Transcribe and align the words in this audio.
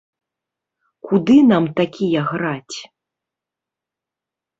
Куды 1.09 1.35
нам 1.51 1.67
такія 1.79 2.21
граць. 2.31 2.77